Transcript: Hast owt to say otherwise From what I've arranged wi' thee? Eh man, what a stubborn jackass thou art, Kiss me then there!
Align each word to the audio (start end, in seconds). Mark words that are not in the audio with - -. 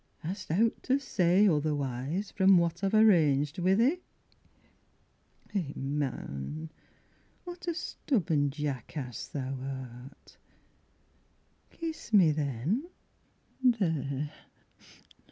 Hast 0.21 0.49
owt 0.49 0.81
to 0.81 0.97
say 0.97 1.47
otherwise 1.47 2.31
From 2.31 2.57
what 2.57 2.83
I've 2.83 2.95
arranged 2.95 3.59
wi' 3.59 3.75
thee? 3.75 3.99
Eh 5.53 5.73
man, 5.75 6.71
what 7.43 7.67
a 7.67 7.75
stubborn 7.75 8.49
jackass 8.49 9.27
thou 9.27 9.59
art, 9.61 10.37
Kiss 11.69 12.11
me 12.13 12.31
then 12.31 12.87
there! 13.61 14.33